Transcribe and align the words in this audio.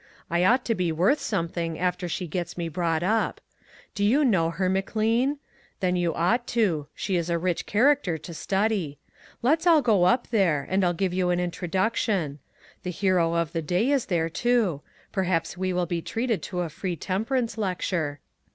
I 0.31 0.43
ought 0.43 0.65
to 0.65 0.73
be 0.73 0.91
worth 0.91 1.19
something 1.19 1.77
after 1.77 2.09
she 2.09 2.25
gets 2.25 2.57
me 2.57 2.69
brought 2.69 3.03
up. 3.03 3.39
Do 3.93 4.03
you 4.03 4.25
know 4.25 4.49
her, 4.49 4.67
McLean? 4.67 5.37
Then 5.79 5.95
you 5.95 6.11
ought 6.15 6.47
to; 6.57 6.87
she 6.95 7.17
is 7.17 7.27
SOCIETY 7.27 7.33
CIRCLES. 7.33 7.35
77 7.35 7.35
a 7.35 7.45
rich 7.45 7.65
character 8.11 8.17
to 8.17 8.33
study. 8.33 8.97
Let's 9.43 9.67
all 9.67 9.83
go 9.83 10.05
up 10.05 10.29
there, 10.29 10.65
and 10.67 10.83
I'll 10.83 10.93
give 10.95 11.13
you 11.13 11.29
an 11.29 11.39
introduction. 11.39 12.39
The 12.81 12.89
hero 12.89 13.35
of 13.35 13.51
the 13.51 13.61
day 13.61 13.91
is 13.91 14.07
there, 14.07 14.27
too; 14.31 14.81
perhaps 15.11 15.55
we 15.55 15.71
will 15.71 15.85
be 15.85 16.01
treated 16.01 16.41
to 16.45 16.61
a 16.61 16.69
free 16.69 16.95
temperance 16.95 17.55
lecture." 17.55 18.21